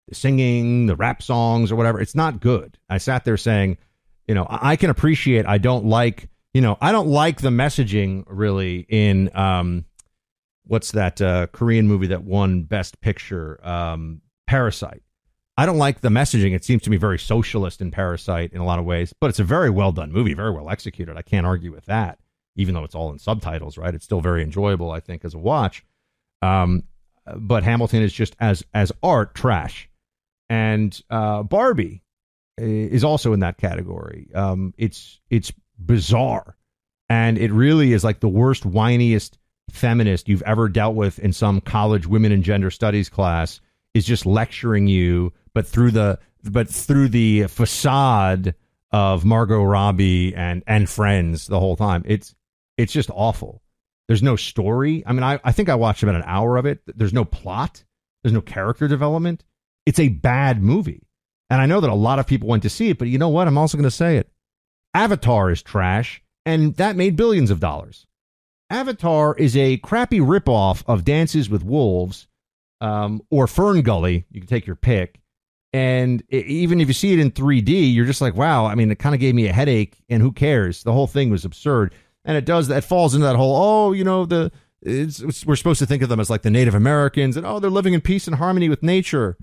The 0.10 0.13
singing, 0.13 0.86
the 0.86 0.95
rap 0.95 1.24
songs, 1.24 1.71
or 1.71 1.75
whatever, 1.75 2.00
it's 2.00 2.13
not 2.13 2.39
good. 2.39 2.77
I 2.88 3.00
sat 3.00 3.25
there 3.25 3.36
saying, 3.36 3.79
you 4.27 4.36
know, 4.36 4.45
I 4.48 4.75
can 4.75 4.91
appreciate. 4.91 5.48
I 5.48 5.57
don't 5.57 5.86
like, 5.86 6.29
you 6.53 6.62
know, 6.62 6.77
I 6.79 6.91
don't 6.91 7.07
like 7.07 7.41
the 7.41 7.50
messaging 7.50 8.24
really 8.27 8.86
in 8.89 9.36
um, 9.36 9.86
what's 10.67 10.91
that 10.91 11.19
uh, 11.19 11.48
Korean 11.48 11.88
movie 11.88 12.07
that 12.07 12.24
won 12.24 12.62
Best 12.62 13.01
Picture, 13.01 13.60
um, 13.67 14.21
Parasite. 14.45 15.01
I 15.62 15.68
don't 15.68 15.77
like 15.77 16.01
the 16.01 16.10
messaging. 16.10 16.56
It 16.56 16.65
seems 16.65 16.82
to 16.82 16.89
me 16.89 16.98
very 16.98 17.20
socialist 17.20 17.82
in 17.82 17.91
Parasite 17.91 18.51
in 18.51 18.62
a 18.62 18.65
lot 18.65 18.80
of 18.80 18.86
ways, 18.86 19.13
but 19.22 19.30
it's 19.30 19.39
a 19.39 19.44
very 19.44 19.70
well 19.70 19.91
done 19.91 20.12
movie, 20.12 20.34
very 20.34 20.50
well 20.50 20.72
executed. 20.72 21.18
I 21.18 21.22
can't 21.22 21.46
argue 21.46 21.72
with 21.72 21.86
that, 21.86 22.18
even 22.56 22.74
though 22.74 22.84
it's 22.84 22.96
all 22.96 23.12
in 23.12 23.20
subtitles, 23.20 23.77
right? 23.77 23.94
It's 23.94 24.03
still 24.03 24.22
very 24.22 24.41
enjoyable, 24.41 24.89
I 24.89 25.01
think, 25.01 25.24
as 25.24 25.36
a 25.36 25.38
watch. 25.38 25.86
Um, 26.41 26.82
but 27.36 27.62
Hamilton 27.62 28.01
is 28.01 28.12
just 28.12 28.36
as 28.39 28.63
as 28.74 28.91
art 29.03 29.36
trash, 29.36 29.88
and 30.50 31.00
uh, 31.12 31.44
Barbie 31.44 32.01
is 32.58 33.03
also 33.03 33.32
in 33.32 33.41
that 33.41 33.60
category. 33.60 34.30
Um, 34.34 34.74
it's 34.80 35.20
it's 35.30 35.53
bizarre, 35.77 36.58
and 37.08 37.38
it 37.38 37.51
really 37.51 37.94
is 37.94 38.03
like 38.03 38.20
the 38.20 38.27
worst, 38.27 38.63
whiniest 38.63 39.38
feminist 39.70 40.27
you've 40.27 40.41
ever 40.41 40.70
dealt 40.70 40.96
with 40.96 41.20
in 41.20 41.34
some 41.34 41.62
college 41.62 42.08
women 42.08 42.32
and 42.32 42.44
gender 42.44 42.72
studies 42.72 43.10
class 43.10 43.62
is 43.93 44.05
just 44.05 44.25
lecturing 44.25 44.88
you 44.88 45.33
but 45.53 45.67
through 45.67 45.91
the 45.91 46.19
but 46.43 46.67
through 46.69 47.10
the 47.10 47.48
facade 47.48 48.55
of 48.91 49.25
Margot 49.25 49.63
Robbie 49.63 50.36
and 50.36 50.63
and 50.67 50.89
friends 50.89 51.48
the 51.48 51.60
whole 51.60 51.75
time. 51.75 52.03
It's 52.05 52.36
it's 52.77 52.93
just 52.93 53.10
awful. 53.13 53.62
There's 54.07 54.24
no 54.24 54.36
story. 54.36 55.03
I 55.05 55.13
mean, 55.13 55.24
I, 55.24 55.39
I 55.43 55.51
think 55.51 55.69
I 55.69 55.75
watched 55.75 56.03
about 56.03 56.15
an 56.15 56.24
hour 56.25 56.57
of 56.57 56.65
it. 56.65 56.81
There's 56.86 57.13
no 57.13 57.24
plot. 57.24 57.83
There's 58.24 58.33
no 58.33 58.41
character 58.41 58.88
development. 58.88 59.45
It's 59.86 60.00
a 60.00 60.10
bad 60.10 60.62
movie. 60.62 61.07
And 61.50 61.62
I 61.62 61.65
know 61.65 61.79
that 61.79 61.89
a 61.89 61.95
lot 61.95 62.19
of 62.19 62.27
people 62.27 62.50
went 62.50 62.63
to 62.63 62.69
see 62.69 62.89
it, 62.89 62.98
but 62.98 63.07
you 63.07 63.17
know 63.17 63.29
what? 63.29 63.48
I'm 63.48 63.57
also 63.57 63.77
going 63.77 63.89
to 63.89 63.91
say 63.91 64.17
it. 64.17 64.29
Avatar 64.93 65.50
is 65.50 65.62
trash, 65.62 66.21
and 66.45 66.75
that 66.75 66.95
made 66.95 67.15
billions 67.15 67.51
of 67.51 67.60
dollars. 67.60 68.05
Avatar 68.69 69.36
is 69.36 69.55
a 69.55 69.77
crappy 69.77 70.19
ripoff 70.19 70.83
of 70.88 71.05
Dances 71.05 71.50
with 71.50 71.63
Wolves 71.63 72.27
um, 72.81 73.21
or 73.29 73.47
Fern 73.47 73.81
Gully. 73.81 74.25
You 74.31 74.41
can 74.41 74.50
take 74.50 74.67
your 74.67 74.75
pick. 74.75 75.21
And 75.73 76.21
it, 76.27 76.47
even 76.47 76.81
if 76.81 76.89
you 76.89 76.93
see 76.93 77.13
it 77.13 77.19
in 77.19 77.31
3D, 77.31 77.93
you're 77.93 78.05
just 78.05 78.19
like, 78.19 78.35
wow. 78.35 78.65
I 78.65 78.75
mean, 78.75 78.91
it 78.91 79.00
kind 79.00 79.15
of 79.15 79.21
gave 79.21 79.33
me 79.33 79.47
a 79.47 79.53
headache. 79.53 80.03
And 80.09 80.21
who 80.21 80.33
cares? 80.33 80.83
The 80.83 80.91
whole 80.91 81.07
thing 81.07 81.29
was 81.29 81.45
absurd. 81.45 81.93
And 82.25 82.35
it 82.35 82.43
does 82.45 82.67
that. 82.67 82.83
Falls 82.83 83.15
into 83.15 83.25
that 83.25 83.38
whole, 83.38 83.55
oh, 83.55 83.91
you 83.93 84.03
know, 84.03 84.25
the 84.25 84.51
we're 84.83 85.55
supposed 85.55 85.79
to 85.79 85.85
think 85.85 86.01
of 86.01 86.09
them 86.09 86.19
as 86.19 86.29
like 86.29 86.41
the 86.41 86.50
Native 86.50 86.73
Americans, 86.73 87.38
and 87.38 87.45
oh, 87.45 87.59
they're 87.59 87.69
living 87.69 87.93
in 87.93 88.01
peace 88.01 88.27
and 88.27 88.35
harmony 88.38 88.67
with 88.67 88.81
nature. 88.81 89.38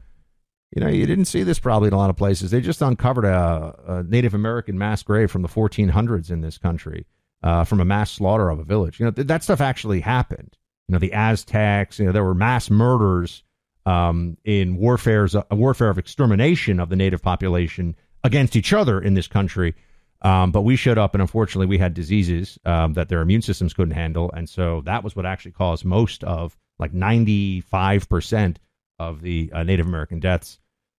You 0.75 0.83
know, 0.83 0.88
you 0.88 1.07
didn't 1.07 1.26
see 1.26 1.45
this 1.45 1.59
probably 1.59 1.88
in 1.88 1.95
a 1.95 1.97
lot 1.97 2.11
of 2.11 2.16
places. 2.16 2.50
They 2.50 2.61
just 2.61 2.83
uncovered 2.83 3.25
a, 3.25 3.75
a 3.87 4.02
Native 4.02 4.35
American 4.35 4.76
mass 4.76 5.02
grave 5.02 5.30
from 5.30 5.42
the 5.42 5.49
1400s 5.49 6.30
in 6.30 6.40
this 6.40 6.59
country, 6.59 7.07
uh, 7.42 7.64
from 7.64 7.80
a 7.80 7.85
mass 7.85 8.11
slaughter 8.11 8.50
of 8.50 8.59
a 8.59 8.64
village. 8.64 9.00
You 9.00 9.07
know, 9.07 9.12
th- 9.12 9.28
that 9.28 9.42
stuff 9.42 9.61
actually 9.61 10.00
happened. 10.00 10.57
You 10.88 10.95
know, 10.95 10.99
the 10.99 11.12
Aztecs. 11.12 11.99
You 11.99 12.07
know, 12.07 12.12
there 12.12 12.25
were 12.25 12.35
mass 12.35 12.71
murders 12.71 13.45
um, 13.87 14.37
in 14.45 14.76
warfare's 14.76 15.35
a 15.35 15.47
warfare 15.50 15.90
of 15.90 15.99
extermination 15.99 16.80
of 16.80 16.88
the 16.88 16.97
native 16.97 17.23
population 17.23 17.95
against 18.25 18.57
each 18.57 18.73
other 18.73 19.00
in 19.00 19.14
this 19.14 19.28
country. 19.28 19.75
Um, 20.21 20.50
but 20.50 20.62
we 20.62 20.75
showed 20.75 20.99
up, 20.99 21.14
and 21.14 21.23
unfortunately, 21.23 21.66
we 21.66 21.78
had 21.78 21.95
diseases 21.95 22.59
um, 22.64 22.95
that 22.95 23.09
their 23.09 23.21
immune 23.21 23.42
systems 23.42 23.73
couldn't 23.73 23.95
handle, 23.95 24.33
and 24.35 24.49
so 24.49 24.83
that 24.85 25.04
was 25.04 25.14
what 25.14 25.25
actually 25.25 25.52
caused 25.52 25.85
most 25.85 26.25
of, 26.25 26.57
like, 26.80 26.92
ninety-five 26.92 28.09
percent 28.09 28.59
of 28.99 29.23
the 29.23 29.49
uh, 29.54 29.62
Native 29.62 29.87
American 29.87 30.18
deaths 30.18 30.59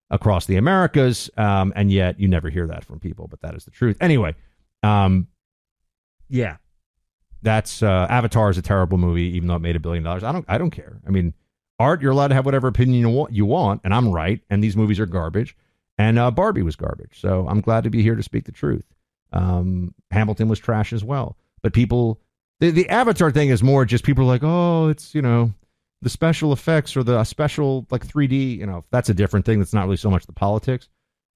across 0.10 0.46
the 0.46 0.55
Americas. 0.55 1.29
Um, 1.36 1.74
and 1.75 1.91
yet, 1.91 2.17
you 2.17 2.29
never 2.29 2.50
hear 2.50 2.67
that 2.67 2.86
from 2.86 3.01
people, 3.01 3.27
but 3.27 3.41
that 3.41 3.55
is 3.55 3.65
the 3.65 3.72
truth. 3.72 3.98
Anyway, 4.00 4.36
um, 4.84 5.27
yeah, 6.29 6.55
that's 7.41 7.81
uh, 7.81 8.08
Avatar 8.10 8.50
is 8.50 8.58
a 8.58 8.62
terrible 8.62 8.98
movie, 8.98 9.36
even 9.36 9.48
though 9.48 9.55
it 9.55 9.62
made 9.62 9.75
a 9.75 9.79
billion 9.79 10.03
dollars. 10.03 10.24
I 10.24 10.31
don't, 10.31 10.46
I 10.48 10.58
don't 10.58 10.72
care. 10.72 11.00
I 11.08 11.10
mean, 11.10 11.34
art, 11.79 12.01
you're 12.01 12.12
allowed 12.12 12.29
to 12.29 12.36
have 12.36 12.46
whatever 12.46 12.67
opinion 12.67 13.00
you 13.00 13.10
want, 13.10 13.34
you 13.34 13.46
want, 13.46 13.81
and 13.84 13.93
I'm 13.93 14.10
right. 14.10 14.41
And 14.50 14.63
these 14.63 14.75
movies 14.75 15.00
are 15.00 15.05
garbage. 15.05 15.55
And 15.98 16.17
uh, 16.17 16.31
Barbie 16.31 16.62
was 16.62 16.75
garbage. 16.75 17.19
So 17.19 17.46
I'm 17.48 17.62
glad 17.62 17.84
to 17.84 17.89
be 17.89 18.01
here 18.01 18.15
to 18.15 18.24
speak 18.24 18.46
the 18.46 18.51
truth. 18.51 18.86
Um, 19.34 19.93
Hamilton 20.12 20.48
was 20.48 20.60
trash 20.60 20.93
as 20.93 21.03
well. 21.03 21.38
But 21.62 21.74
people, 21.74 22.22
the, 22.60 22.72
the 22.72 22.88
Avatar 22.89 23.31
thing 23.31 23.50
is 23.50 23.62
more 23.62 23.86
just 23.86 24.05
people 24.05 24.24
are 24.24 24.27
like, 24.27 24.43
oh, 24.43 24.88
it's, 24.88 25.13
you 25.13 25.22
know, 25.22 25.53
the 26.01 26.10
special 26.10 26.53
effects 26.53 26.96
or 26.96 27.03
the 27.03 27.24
special 27.25 27.86
like 27.91 28.08
3D, 28.08 28.58
you 28.58 28.65
know, 28.65 28.86
that's 28.91 29.10
a 29.10 29.13
different 29.13 29.46
thing. 29.46 29.60
That's 29.60 29.74
not 29.74 29.86
really 29.86 29.98
so 29.98 30.10
much 30.10 30.25
the 30.25 30.31
politics. 30.31 30.88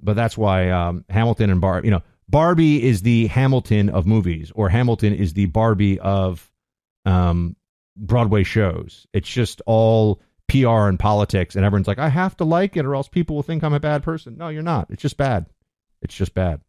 But 0.01 0.15
that's 0.15 0.37
why 0.37 0.69
um, 0.69 1.05
Hamilton 1.09 1.49
and 1.49 1.61
Barbie, 1.61 1.87
you 1.87 1.91
know, 1.91 2.01
Barbie 2.33 2.81
is 2.81 3.03
the 3.03 3.27
Hamilton 3.27 3.89
of 3.89 4.07
movies, 4.07 4.51
or 4.55 4.67
Hamilton 4.67 5.13
is 5.13 5.35
the 5.35 5.45
Barbie 5.45 5.99
of 5.99 6.51
um, 7.05 7.55
Broadway 7.95 8.41
shows. 8.41 9.05
It's 9.13 9.29
just 9.29 9.61
all 9.67 10.19
PR 10.47 10.87
and 10.87 10.97
politics, 10.97 11.55
and 11.55 11.63
everyone's 11.63 11.87
like, 11.87 11.99
I 11.99 12.09
have 12.09 12.35
to 12.37 12.43
like 12.43 12.75
it, 12.75 12.85
or 12.85 12.95
else 12.95 13.07
people 13.07 13.35
will 13.35 13.43
think 13.43 13.63
I'm 13.63 13.75
a 13.75 13.79
bad 13.79 14.01
person. 14.01 14.35
No, 14.35 14.49
you're 14.49 14.63
not. 14.63 14.87
It's 14.89 15.03
just 15.03 15.15
bad. 15.15 15.45
It's 16.01 16.15
just 16.15 16.33
bad. 16.33 16.61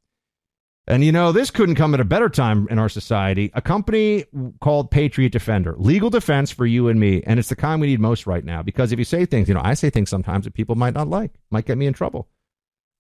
And 0.87 1.03
you 1.03 1.13
know, 1.13 1.33
this 1.33 1.51
couldn't 1.51 1.77
come 1.77 1.95
at 1.95 2.01
a 2.01 2.05
better 2.05 2.29
time 2.29 2.69
in 2.71 2.79
our 2.79 2.91
society. 2.91 3.51
A 3.55 3.63
company 3.63 4.27
called 4.61 4.91
Patriot 4.91 5.33
Defender, 5.33 5.75
legal 5.79 6.11
defense 6.11 6.51
for 6.51 6.67
you 6.67 6.89
and 6.89 7.01
me. 7.01 7.23
And 7.25 7.39
it's 7.39 7.49
the 7.49 7.57
kind 7.57 7.81
we 7.81 7.87
need 7.87 8.01
most 8.01 8.27
right 8.27 8.45
now 8.45 8.63
because 8.63 8.93
if 8.93 8.99
you 8.99 9.05
say 9.07 9.25
things, 9.25 9.49
you 9.49 9.55
know, 9.55 9.63
I 9.65 9.73
say 9.73 9.89
things 9.89 10.11
sometimes 10.11 10.45
that 10.45 10.53
people 10.53 10.75
might 10.75 10.93
not 10.93 11.09
like, 11.09 11.33
might 11.51 11.65
get 11.65 11.79
me 11.79 11.87
in 11.87 11.95
trouble. 11.95 12.29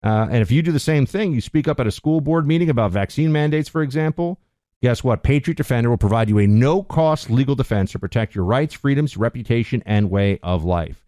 Uh, 0.04 0.28
and 0.30 0.42
if 0.42 0.50
you 0.50 0.60
do 0.60 0.70
the 0.70 0.78
same 0.78 1.06
thing, 1.06 1.32
you 1.32 1.40
speak 1.40 1.66
up 1.66 1.80
at 1.80 1.86
a 1.86 1.90
school 1.90 2.20
board 2.20 2.46
meeting 2.46 2.68
about 2.68 2.92
vaccine 2.92 3.32
mandates, 3.32 3.70
for 3.70 3.82
example, 3.82 4.38
guess 4.82 5.02
what? 5.02 5.22
Patriot 5.22 5.56
Defender 5.56 5.88
will 5.88 5.96
provide 5.96 6.28
you 6.28 6.38
a 6.38 6.46
no 6.46 6.82
cost 6.82 7.30
legal 7.30 7.54
defense 7.54 7.92
to 7.92 7.98
protect 7.98 8.34
your 8.34 8.44
rights, 8.44 8.74
freedoms, 8.74 9.16
reputation, 9.16 9.82
and 9.86 10.10
way 10.10 10.38
of 10.42 10.62
life. 10.62 11.06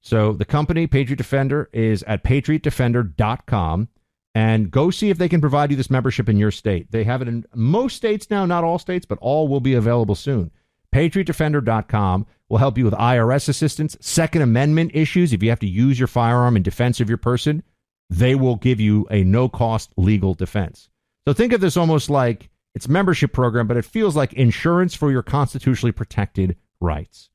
So 0.00 0.32
the 0.32 0.46
company, 0.46 0.86
Patriot 0.86 1.16
Defender, 1.16 1.68
is 1.74 2.02
at 2.04 2.24
patriotdefender.com 2.24 3.88
and 4.34 4.70
go 4.70 4.90
see 4.90 5.10
if 5.10 5.18
they 5.18 5.28
can 5.28 5.42
provide 5.42 5.70
you 5.70 5.76
this 5.76 5.90
membership 5.90 6.26
in 6.26 6.38
your 6.38 6.50
state. 6.50 6.90
They 6.90 7.04
have 7.04 7.20
it 7.20 7.28
in 7.28 7.44
most 7.54 7.96
states 7.96 8.30
now, 8.30 8.46
not 8.46 8.64
all 8.64 8.78
states, 8.78 9.04
but 9.04 9.18
all 9.20 9.48
will 9.48 9.60
be 9.60 9.74
available 9.74 10.14
soon. 10.14 10.50
PatriotDefender.com 10.94 12.26
will 12.48 12.58
help 12.58 12.78
you 12.78 12.84
with 12.86 12.94
IRS 12.94 13.50
assistance, 13.50 13.98
Second 14.00 14.40
Amendment 14.40 14.92
issues. 14.94 15.34
If 15.34 15.42
you 15.42 15.50
have 15.50 15.60
to 15.60 15.68
use 15.68 15.98
your 15.98 16.08
firearm 16.08 16.56
in 16.56 16.62
defense 16.62 17.00
of 17.00 17.08
your 17.08 17.18
person, 17.18 17.62
they 18.10 18.34
will 18.34 18.56
give 18.56 18.80
you 18.80 19.06
a 19.10 19.24
no 19.24 19.48
cost 19.48 19.92
legal 19.96 20.34
defense. 20.34 20.90
So 21.26 21.32
think 21.32 21.52
of 21.52 21.60
this 21.60 21.76
almost 21.76 22.10
like 22.10 22.50
it's 22.74 22.86
a 22.86 22.90
membership 22.90 23.32
program, 23.32 23.66
but 23.66 23.76
it 23.76 23.84
feels 23.84 24.16
like 24.16 24.32
insurance 24.34 24.94
for 24.94 25.10
your 25.10 25.22
constitutionally 25.22 25.92
protected 25.92 26.56
rights. 26.80 27.30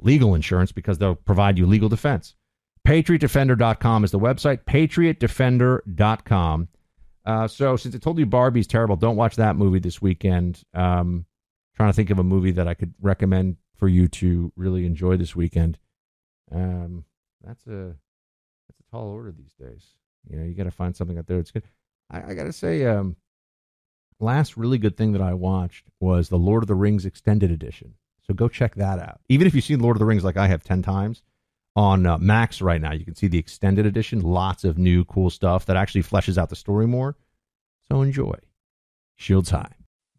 Legal 0.00 0.34
insurance 0.34 0.72
because 0.72 0.98
they'll 0.98 1.14
provide 1.14 1.56
you 1.56 1.66
legal 1.66 1.88
defense. 1.88 2.34
PatriotDefender.com 2.86 4.04
is 4.04 4.10
the 4.10 4.18
website. 4.18 4.64
PatriotDefender.com. 4.64 6.68
Uh, 7.24 7.48
so 7.48 7.76
since 7.76 7.94
I 7.94 7.98
told 7.98 8.18
you 8.18 8.26
Barbie's 8.26 8.66
terrible, 8.66 8.96
don't 8.96 9.16
watch 9.16 9.36
that 9.36 9.56
movie 9.56 9.78
this 9.78 10.02
weekend. 10.02 10.62
Um, 10.74 11.24
trying 11.76 11.90
to 11.90 11.94
think 11.94 12.10
of 12.10 12.18
a 12.18 12.24
movie 12.24 12.50
that 12.52 12.68
I 12.68 12.74
could 12.74 12.92
recommend 13.00 13.56
for 13.76 13.88
you 13.88 14.08
to 14.08 14.52
really 14.56 14.84
enjoy 14.84 15.16
this 15.16 15.34
weekend. 15.34 15.78
Um, 16.52 17.04
that's 17.42 17.66
a 17.66 17.96
that's 18.68 18.80
a 18.80 18.90
tall 18.90 19.08
order 19.08 19.32
these 19.32 19.54
days. 19.58 19.94
You 20.28 20.38
know, 20.38 20.44
you 20.44 20.54
got 20.54 20.64
to 20.64 20.70
find 20.70 20.96
something 20.96 21.18
out 21.18 21.26
there 21.26 21.36
that's 21.36 21.50
good. 21.50 21.64
I, 22.10 22.30
I 22.30 22.34
got 22.34 22.44
to 22.44 22.52
say, 22.52 22.84
um, 22.86 23.16
last 24.20 24.56
really 24.56 24.78
good 24.78 24.96
thing 24.96 25.12
that 25.12 25.22
I 25.22 25.34
watched 25.34 25.86
was 26.00 26.28
the 26.28 26.38
Lord 26.38 26.62
of 26.62 26.68
the 26.68 26.74
Rings 26.74 27.06
extended 27.06 27.50
edition. 27.50 27.94
So 28.26 28.34
go 28.34 28.48
check 28.48 28.74
that 28.76 28.98
out. 28.98 29.20
Even 29.28 29.46
if 29.46 29.54
you've 29.54 29.64
seen 29.64 29.80
Lord 29.80 29.96
of 29.96 30.00
the 30.00 30.06
Rings 30.06 30.24
like 30.24 30.36
I 30.36 30.46
have 30.46 30.62
ten 30.62 30.82
times 30.82 31.22
on 31.76 32.06
uh, 32.06 32.18
Max 32.18 32.62
right 32.62 32.80
now, 32.80 32.92
you 32.92 33.04
can 33.04 33.14
see 33.14 33.28
the 33.28 33.38
extended 33.38 33.84
edition. 33.84 34.20
Lots 34.20 34.64
of 34.64 34.78
new 34.78 35.04
cool 35.04 35.30
stuff 35.30 35.66
that 35.66 35.76
actually 35.76 36.02
fleshes 36.02 36.38
out 36.38 36.48
the 36.48 36.56
story 36.56 36.86
more. 36.86 37.16
So 37.88 38.00
enjoy. 38.00 38.36
Shields 39.16 39.50
high. 39.50 39.72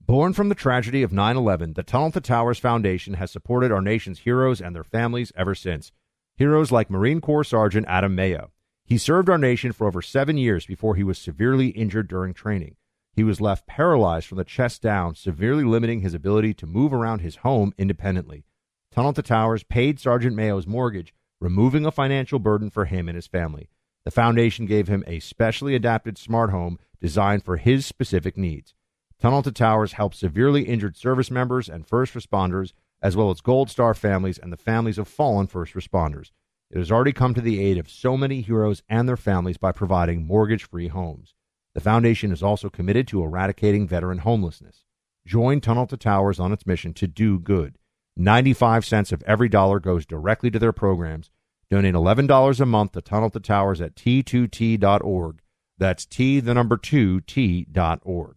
Born 0.06 0.34
from 0.34 0.50
the 0.50 0.56
tragedy 0.56 1.02
of 1.02 1.12
9 1.12 1.36
11, 1.36 1.74
the 1.74 1.82
Tunnel 1.82 2.12
to 2.12 2.22
Towers 2.22 2.60
Foundation 2.60 3.16
has 3.16 3.32
supported 3.32 3.72
our 3.72 3.82
nation's 3.82 4.20
heroes 4.20 4.62
and 4.62 4.76
their 4.76 4.84
families 4.84 5.32
ever 5.36 5.56
since. 5.56 5.92
Heroes 6.36 6.72
like 6.72 6.92
Marine 6.92 7.22
Corps 7.22 7.44
Sergeant 7.44 7.88
Adam 7.90 8.14
Mayo. 8.14 8.52
He 8.86 9.00
served 9.00 9.30
our 9.30 9.38
nation 9.40 9.72
for 9.72 9.88
over 9.88 10.02
seven 10.04 10.38
years 10.38 10.68
before 10.68 10.96
he 10.96 11.04
was 11.04 11.18
severely 11.18 11.70
injured 11.70 12.08
during 12.08 12.36
training. 12.36 12.76
He 13.14 13.24
was 13.24 13.42
left 13.42 13.66
paralyzed 13.66 14.28
from 14.28 14.38
the 14.38 14.44
chest 14.44 14.84
down, 14.84 15.16
severely 15.16 15.64
limiting 15.64 16.02
his 16.02 16.14
ability 16.14 16.54
to 16.56 16.68
move 16.68 16.94
around 16.94 17.20
his 17.20 17.38
home 17.38 17.74
independently. 17.78 18.46
Tunnel 18.92 19.14
to 19.14 19.24
Towers 19.24 19.64
paid 19.64 20.00
Sergeant 20.00 20.36
Mayo's 20.36 20.68
mortgage, 20.68 21.14
removing 21.40 21.86
a 21.86 21.92
financial 21.92 22.38
burden 22.38 22.70
for 22.70 22.86
him 22.86 23.10
and 23.10 23.16
his 23.16 23.26
family. 23.28 23.70
The 24.04 24.12
foundation 24.12 24.68
gave 24.68 24.88
him 24.88 25.04
a 25.08 25.20
specially 25.20 25.74
adapted 25.74 26.18
smart 26.18 26.52
home 26.52 26.78
designed 27.02 27.44
for 27.44 27.58
his 27.58 27.86
specific 27.86 28.38
needs. 28.38 28.76
Tunnel 29.20 29.42
to 29.44 29.52
Towers 29.52 29.94
helps 29.94 30.20
severely 30.20 30.64
injured 30.64 30.96
service 30.96 31.32
members 31.32 31.68
and 31.68 31.88
first 31.88 32.14
responders, 32.14 32.74
as 33.02 33.16
well 33.16 33.32
as 33.32 33.42
Gold 33.42 33.72
Star 33.72 33.96
families 33.96 34.38
and 34.38 34.54
the 34.54 34.58
families 34.58 35.00
of 35.00 35.08
fallen 35.08 35.48
first 35.48 35.74
responders. 35.74 36.30
It 36.72 36.78
has 36.78 36.92
already 36.92 37.14
come 37.14 37.34
to 37.34 37.42
the 37.42 37.64
aid 37.64 37.78
of 37.78 37.90
so 37.90 38.18
many 38.18 38.42
heroes 38.42 38.84
and 38.90 39.08
their 39.08 39.18
families 39.18 39.58
by 39.58 39.72
providing 39.72 40.26
mortgage 40.26 40.64
free 40.64 40.88
homes. 40.88 41.34
The 41.74 41.82
foundation 41.82 42.32
is 42.32 42.42
also 42.42 42.70
committed 42.70 43.08
to 43.10 43.24
eradicating 43.24 43.88
veteran 43.88 44.20
homelessness. 44.20 44.86
Join 45.28 45.62
Tunnel 45.62 45.88
to 45.88 45.98
Towers 45.98 46.40
on 46.40 46.52
its 46.52 46.66
mission 46.66 46.94
to 46.96 47.08
do 47.08 47.40
good. 47.40 47.78
95 48.18 48.86
cents 48.86 49.12
of 49.12 49.24
every 49.24 49.50
dollar 49.50 49.80
goes 49.80 50.06
directly 50.06 50.50
to 50.52 50.60
their 50.60 50.72
programs. 50.72 51.30
Donate 51.70 51.94
$11 51.96 52.60
a 52.60 52.66
month 52.66 52.94
to 52.94 53.02
Tunnel 53.02 53.30
to 53.32 53.40
Towers 53.40 53.82
at 53.82 53.96
t2t.org. 53.96 55.42
That's 55.78 56.06
T, 56.06 56.40
the 56.40 56.54
number 56.54 56.78
2, 56.78 57.22
T.org. 57.22 58.36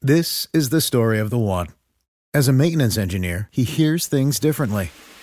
This 0.00 0.48
is 0.52 0.70
the 0.70 0.80
story 0.80 1.18
of 1.18 1.30
the 1.30 1.38
one. 1.38 1.68
As 2.32 2.48
a 2.48 2.52
maintenance 2.52 2.96
engineer, 2.96 3.48
he 3.52 3.64
hears 3.64 4.06
things 4.06 4.40
differently. 4.40 4.90